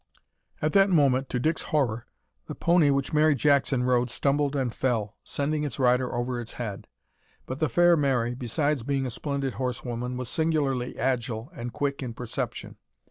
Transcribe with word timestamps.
At 0.63 0.73
that 0.73 0.89
moment 0.89 1.29
to 1.29 1.39
Dick's 1.39 1.61
horror, 1.61 2.07
the 2.47 2.55
pony 2.55 2.89
which 2.89 3.13
Mary 3.13 3.35
Jackson 3.35 3.83
rode 3.83 4.09
stumbled 4.09 4.55
and 4.55 4.73
fell, 4.73 5.15
sending 5.23 5.63
its 5.63 5.77
rider 5.77 6.11
over 6.11 6.41
its 6.41 6.53
head. 6.53 6.87
But 7.45 7.59
the 7.59 7.69
fair 7.69 7.95
Mary, 7.95 8.33
besides 8.33 8.81
being 8.81 9.05
a 9.05 9.11
splendid 9.11 9.53
horsewoman, 9.53 10.17
was 10.17 10.27
singularly 10.27 10.97
agile 10.97 11.51
and 11.53 11.71
quick 11.71 12.01
in 12.01 12.15
perception. 12.15 12.77